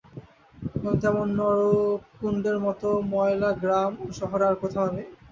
[0.75, 2.81] কিন্তু এমন নরককুণ্ডের মত
[3.11, 5.07] ময়লা গ্রাম ও শহর আর কোথাও নাই।